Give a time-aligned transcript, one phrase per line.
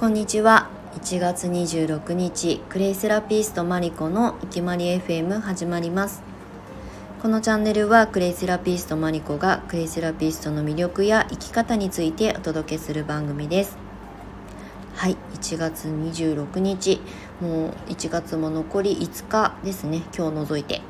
[0.00, 0.70] こんにちは。
[0.94, 6.22] 1月26日クレイセラピストマリコのいきまり FM 始まります。
[7.20, 13.76] このチャンネルはクレイセラピストマリコがクレイセラピストの魅力や生き方についてお届けする番組です。
[14.94, 17.02] はい1月26日
[17.42, 19.98] もう1月も残り5日ですね。
[20.16, 20.80] 今日除いて。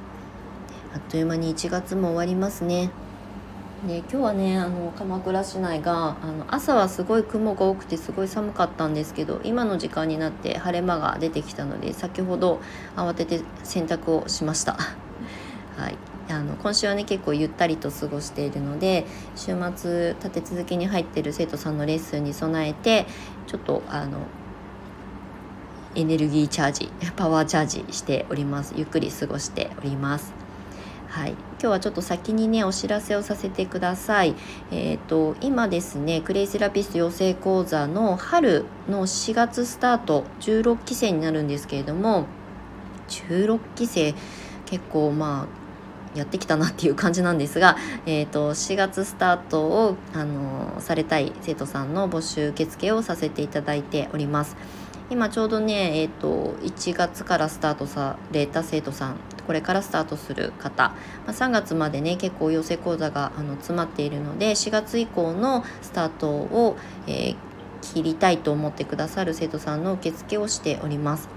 [0.95, 2.91] あっという間に1月も終わりますね。
[3.87, 12.61] で今日はねあの鎌倉市内があの朝はすごい雲が多くてすごい寒かったんですけど今の時間になって晴れ間が出てきたので先ほど
[12.95, 14.77] 慌てて洗濯をしました。
[15.77, 15.97] はい。
[16.29, 19.05] あの今週はね結構ゆったりと過ごしているので
[19.35, 23.07] 週末立て続けに入ってる生徒さんのレッスンに備えて
[23.49, 24.19] ちょっとあの
[25.97, 28.75] エネルギーチャージパワーチャージしております。
[28.77, 30.40] ゆっくり過ごしております。
[31.11, 34.37] はい、今日はちょっと先にねお知らせをさせてください。
[34.71, 42.27] えっ、ー、と今ですねクレイセラピスト養成講座の春の4月スタート16期生になるんですけれども
[43.09, 44.15] 16期生
[44.67, 45.49] 結構ま
[46.15, 47.77] あやってきたなっていう感じなんですが、
[48.07, 54.57] えーと、4月スタートをあのされたい生徒さんの募集受付をさせていただいております。
[55.11, 59.17] 今ちょうどね、えーと、1月からスタートされた生徒さん
[59.51, 60.95] これからスタートする方、ま
[61.27, 66.77] あ、3月までね結構養成講座があの詰まっているので4月以降のスタートを、
[67.09, 67.37] えー、
[67.83, 71.29] 切りたいと思ってくださる生徒さんの受付をしております。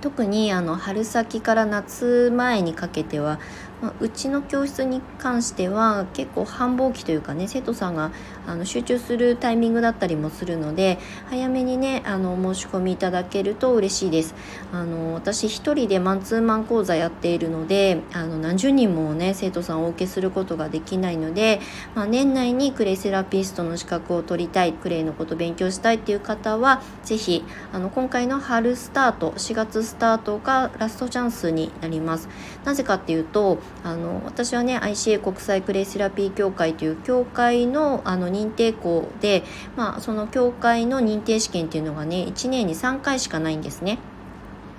[0.00, 3.38] 特にあの春先から夏前にかけては
[3.80, 8.10] ま、うちの教室に関しては結構繁忙期というかね生徒さんが
[8.46, 14.34] あの集中するタイミングだったりもするので早めにねあの申し込みいただけると嬉しいです。
[14.72, 21.60] あの私一人でマンツーマン講座やっているのであの何十人もね生徒さんをお受けすることができないので、
[21.94, 32.28] まあ、年内にクレイセラピストの資格を取りたいクレイのこと勉強したいっていう方は是非あの今回の春スタート4月スタートがラストチャンスになります。
[32.64, 39.42] なぜかっていうとあの私はね ICA 国際クレイセラピー協会という協会のあの認定校で、
[39.76, 43.98] まあ、その協会の認定試験っていうのがね1年に3回しかないんですね。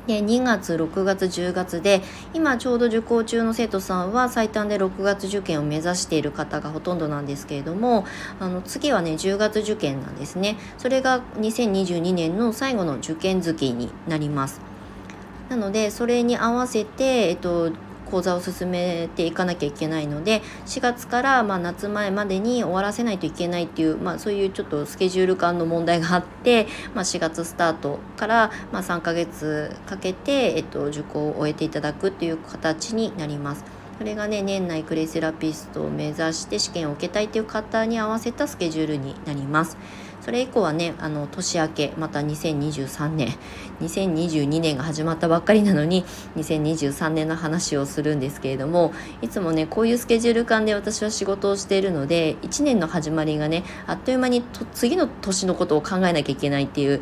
[0.07, 2.02] で2月6月10月で
[2.34, 8.06] 今ちょうど受講中の生徒さんは最短で6月受験を目指している方がほとんどなんですけれども
[8.40, 14.59] あの次はね10月受験なんですねそれが2022年の最後の受験月になります
[15.50, 17.72] なのでそれに合わせて、えっと、
[18.12, 33.64] 講座を進めていかなきゃいけないので4月からま夏前までに終わらせないといけないっていう、まあ、そういうちょっとスケジュール感の問題があって、まあ、4月スタートからま3ヶ月かけて、えっと、受講を終えていただくっていう形になります。
[33.98, 39.78] それがね年内クレイセラピストを目指して試験を受けたいという方に合わせたスケジュールになります。
[40.22, 43.30] それ以降はねあの年明けまた2023年
[43.82, 46.06] 2022年が始まったばっかりなのに
[46.36, 54.44] 2023年の話をするんですけれどもいつもねこういうスケジュール感で私は仕事をしているので1年の始まりがねあっという間に
[54.74, 57.02] 次の年のことを考えなきゃいけないっていう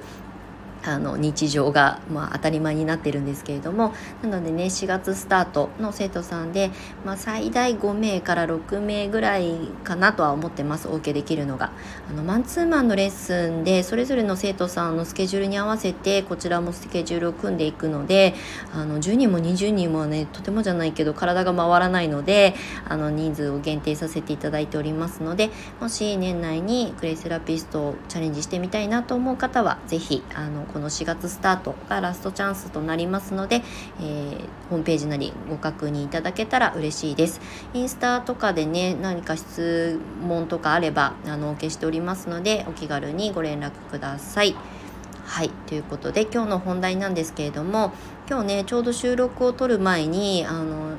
[0.89, 3.93] あの日常が、まあ、当たり前になってるんですけれども。
[4.21, 6.71] なのでね4月スタートの生徒さんで、
[7.05, 10.87] まあ、最大5名から6名ぐらいかなとは思ってます。
[10.87, 11.71] お受けできるのが。
[12.09, 18.33] あのマンツーマンのレッスンでそれぞれの生徒さんのスケジュールに合わせてこちらもスケジュールを組んでいくので
[18.73, 22.55] あの10人も20人もねとてもじゃないけど体が回らないので
[22.87, 33.61] あの人数を限定させていただいておりますのでもし年内にクレイセラピストをチャレンジしてみたいなと思う方は是非あのこの4月スタートがラストチャンスとなりますので、
[33.99, 37.41] えー、ホームページなりご確認いただけたら嬉しいです
[37.73, 44.55] インスタとかでね何か質問とかあればあのお受けしておりますのでお気軽にご連絡ください
[45.25, 47.93] はいということで今日の本題なんですけれども
[48.29, 50.95] 今日ねちょうど収録を撮る前にあの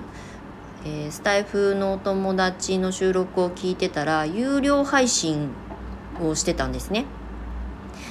[0.82, 5.50] えー、スタイフのお友達の収録を聞いてたら有料配信
[6.22, 7.04] をしてたんですね。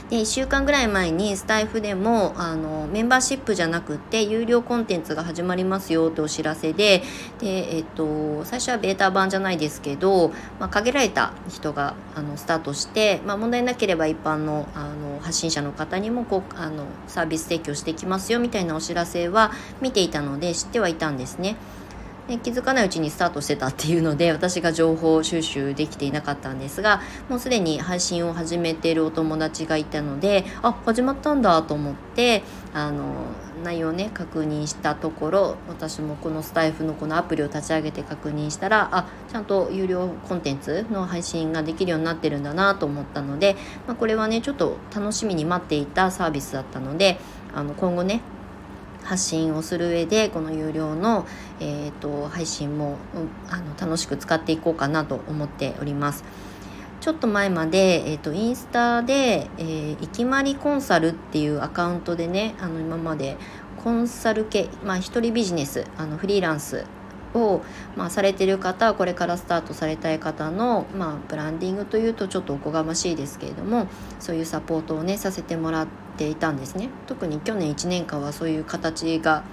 [0.10, 7.04] で1週間ぐらい前にスタイフでもあのメンバーシップじゃなくて有料コンテンツが始まりますよってお知らせで
[7.40, 10.30] で、えっと、最初はベータ版じゃないですけど、
[10.60, 21.56] まあ、限られた人があのスタートして、まあ、問題なければ一般のあの発信者の方にもこうあのサービス提供してきますよみたいなお知らせは見ていたので知ってはいたんですね。
[22.30, 33.26] で気づかないうちにスタートしてたっていうので私が情報収集できていなかったんですがもうすでに配信を始めているお友達がいたのであ始まったんだと思ってあの
[33.64, 43.56] 内容をね確認したところ私もこのスタイフのこのアプリを立ち上げて確認したらあちゃんと有料コンテンツの配信ができるようになってるんだなと思ったので、
[43.88, 47.20] まあ、これはねちょっと楽しみに待っていたサービスだったので
[47.56, 48.22] あの今後ね
[49.10, 51.26] 発信をする上でこの有料の、
[51.60, 52.98] えーと、配信も、
[53.50, 56.24] あの楽しく使っていこうかなと思っております。
[57.02, 63.38] ちょっと前まで、えーと、インスタで、えー、いきまりコンサルっていうアカウントでねあの今まで
[63.84, 66.84] コンサル系、まあ、一人ビジネスあのフリーランス
[67.34, 67.62] を、
[67.96, 73.88] まあ、されてる方これからスタートされたい方の、まあ、ブランディングというとちょっとおこがましいですけれども
[74.20, 75.88] そういうサポートをねさせてもらっ
[76.18, 76.90] ていたんですね。
[77.08, 79.44] 特に去年1年間はそういう形が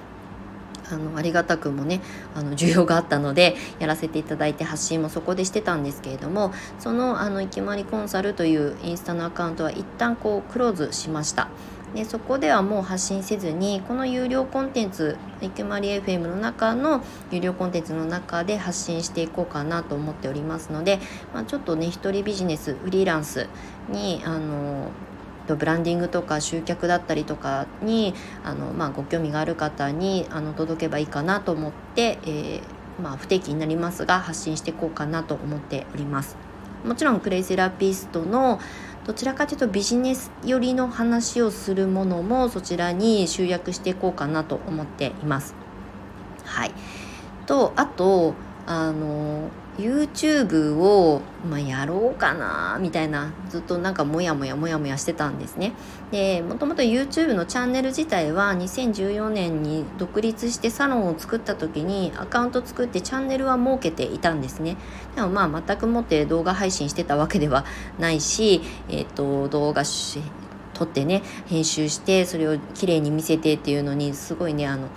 [0.90, 2.00] あのありがたくもね
[2.34, 11.48] あの需要があったのでやらせていただいて発信もそこでしてたんですけれどもそのあのいきまりコンサルというインスタのアカウントは一旦こうクローズしました。
[11.96, 21.00] でそこではもう発信せずにこの有料コンテンツいきまり FM の中の有料コンテンツの中で発信していこうかなと思っておりますので、
[21.32, 23.48] まあ、ちょっとね一人ビジネスフリーランス
[23.88, 24.90] にあの
[25.48, 28.12] ブランディングとか集客だったりとかに
[28.44, 32.62] あの、まあ、ご興味がある方にあの届けばいいかなと思って、えー、
[33.02, 36.36] まあ、不定期になりますが発信していこうかなと思っております。
[36.84, 38.60] もちろんクレイセラピストの
[39.06, 45.54] どちらかというとビジネス寄りの話をするものもそちらに集約していこうかなと思っています。
[46.44, 46.72] はい、
[47.46, 48.34] とあと
[48.66, 55.72] あの YouTube を、まあ、やろうかなみたいなずっとなんかモヤモヤモヤモヤしてたんですね。
[56.10, 64.76] でもともと YouTube のチャンネル自体は2014年に独立してサロンを作った時にアカウント作ってチャンネルは設けていたんですね。
[65.14, 67.64] でもまあ全くもって動画配信してたわけでは
[67.98, 69.84] ないし、えっ、ー、と動画
[70.76, 74.88] 撮ってね編集してそれを綺麗に見せてっていうのにすごいねあの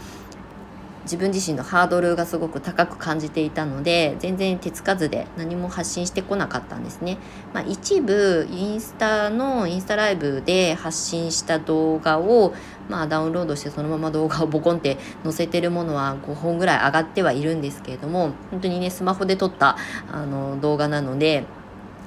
[1.03, 7.17] 自分自身のハードルがすごく高く感じていたので全然手つかずで何も発信してこなかったんですね。
[7.53, 12.53] まあ、一部インスタのインスタライブで発信した動画を、
[12.89, 19.77] まあ、ダウンロードしてそのまま動画をボコンって載せてるものは5本ぐらい上がってはいるんですけれども本当にねスマホで撮った
[20.11, 21.45] あの動画なので。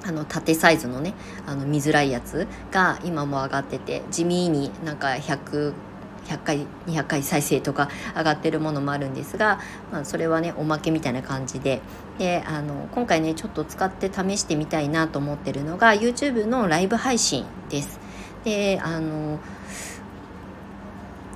[0.04, 1.14] あの縦サイズのね
[1.46, 5.74] あの見づらいやつが今も上がってて地味になんか100
[6.26, 9.60] 100回200回再生とか上がってるものもあるんですが、
[9.90, 11.80] まあ、それはねおまけみたいな感じで
[12.18, 18.00] であの今回ねちょっと使って試してみたいなと思ってるのが YouTube のライブ配信です。
[18.44, 19.38] であの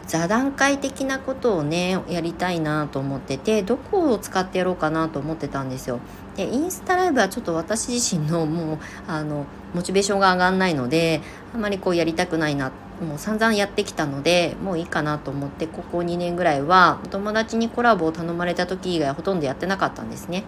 [0.07, 5.99] 座談会的なことをねやりたいなと思っててどこを使ってやろうかなと思ってたんですよ。
[6.37, 8.79] でインスタライブはちょっと私自身のもう
[9.09, 11.23] あのモチベーションが上がんないので
[11.53, 20.45] あまりこうやりたくないなってもう散々やってきたのでもういいかなと思ってここ2年ぐらいはお友達にコラボを頼まれた時以外ほとんどやってなかったんですね。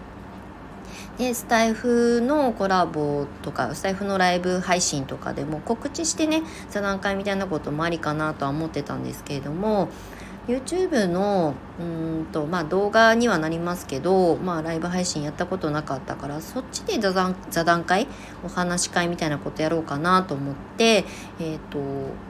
[1.19, 9.89] でスタイフのコラボとかスタイフのライブ配信とかでも告知してね座談会みたいなこともありかなとは思ってたんですけれども
[10.49, 18.07] YouTube のうんと、まあ、動画にはなりますけど、まあ、ライブ配信やったことなかったからそっちで座談座談会
[18.43, 21.05] お話し会みたいなことやろうかなと思って、
[21.39, 21.77] えーと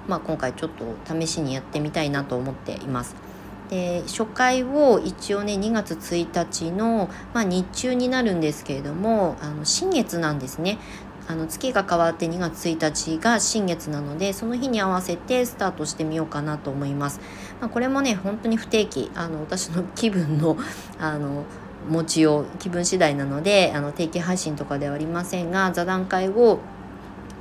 [0.10, 3.16] まあ、今回ちょっと試しにやってみたいなと思っています。
[3.69, 10.79] で初回を一応ね2月1日の、まあ、日中になるんですけれどもあの新月なんですね
[11.29, 17.19] あの月が変わって2月1日が新月なのでその日に合わせてスタートしてみようかなと思います。
[17.62, 20.57] まあ、これもね本当に不定期あの私の気分の
[21.00, 21.43] あの
[21.88, 26.59] 持ちよう気分次第なのであの定期配信とかではありませんが座談会を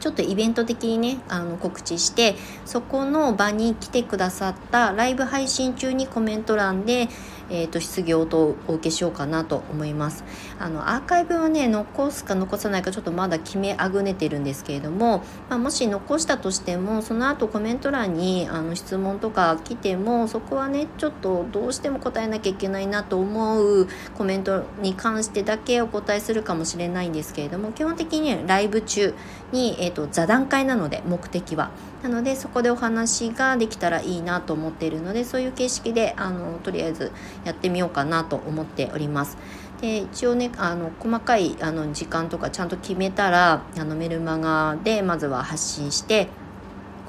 [0.00, 7.08] ちょっとイベント的にねあの告知してそこの場に来てくださったライブ配信中にコメント欄で
[7.50, 10.24] えーと、失業とお受けしようかなと思います
[10.58, 29.14] あのアーカイブはね残すか残さないかちょっとまだ決めあぐねてるんですけれども、まあ、もし残したとしてもその後コメント欄にあの質問とか来てもそこはねちょっとどうしても答えなきゃいけないなと思うコメントに関してだけお答えするかもしれないんですけれども基本的にライブ中
[29.52, 31.70] に、えーと座談会なので目的は。
[32.02, 37.12] なのでそこでお話ができたらいいなと思っているのでそういう形式であのとりあえず
[37.44, 39.36] やってみようかなと思っております。
[39.80, 46.28] で一応ねあの細かいあの時間とかちゃんと決めたらあのメルマガでまずは発信して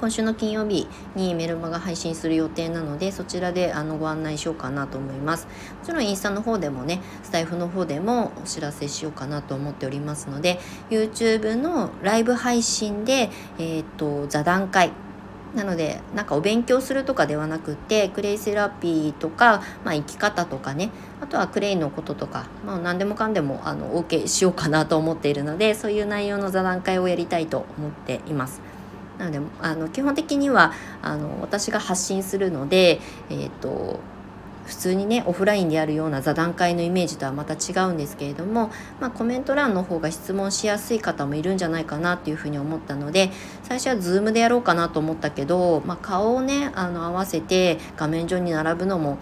[0.00, 13.28] 今週の金曜日にメルマガ配信する予定なのでそちらであのご案内しようかなと思いますもちろんインスタの方でもねスタイフの方でもお知らせしようかなと思っておりますので YouTube のライブ配信で
[13.58, 14.90] えっ、と座談会
[15.54, 20.90] なのでなんかお勉強するとかではなくてクレイセラピーとか、まあ、生き方とかね
[21.20, 28.79] あとはクレイのこととか、まあ、何でもかんでもあの OK しようかなと思っているのでそういう内容の座談会をやりたいと思っています。
[29.20, 30.72] なのであの基本的には
[31.02, 34.00] あの私が発信するので、えーと
[34.70, 43.32] 普通にねオフラインでやるような座談会のイメージとはまた違うんですけれども、まあ、コメント欄の方が質問しやすい方もいるんじゃないかなっていうふうに思ったので
[43.64, 49.18] 最初は Zoom でやろうかなと思ったけど、まあ、顔をねあの合わせて画面上に並ぶのも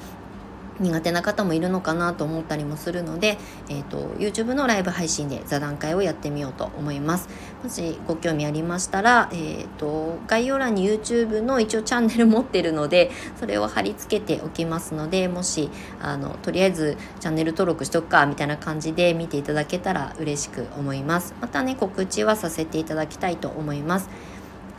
[0.81, 7.29] 苦手な方もいるのかなと思ったりもするので、えーと、YouTube のライブ配信で座談会をやってみようと思います。
[7.63, 15.71] もしご興味ありましたら、えーと、概要欄に YouTube の一応チャンネル持ってるのでそれを貼り付けておきますのでもし
[16.01, 21.35] あのとりあえずチャンネル登録しとくかみたいな感じで見ていただけたら嬉しく思います。
[21.41, 24.09] またね告知はさせていただきたいと思います。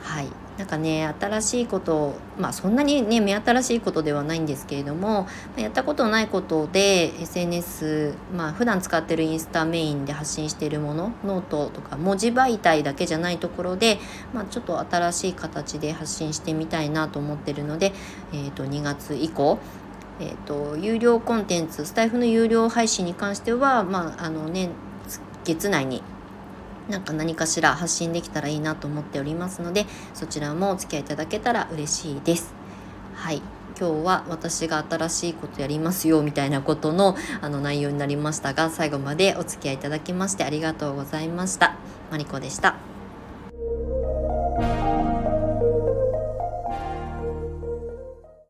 [0.02, 0.28] はい。
[0.60, 5.26] なんかね新しいことまあそんなにね目新しいことではないんですけれども
[5.56, 14.00] やったことないことで SNS まあ普段使ってるインスタメインで発信しているものノートとか文字媒体だけじゃないところで、
[14.34, 17.94] まあ、ちょっと新しい形で発信してみたいなと思ってるので、
[18.34, 19.60] えー、と2月以降
[20.22, 24.70] えーと、有料コンテンツスタエフの有料配信に関しては、まああのね、
[25.46, 26.04] 月内に
[26.90, 32.54] なんか何かしら発信できたらいいなと思っておりますのでそちらもお付き合いいただけたら嬉しいです。
[33.16, 33.42] はい。
[33.80, 41.78] 今日は私が新しいことやりますよみたいなことのあの内容になりましたが最後までお付き合いいただきましてありがとうございました。
[42.12, 42.89] マリコでした。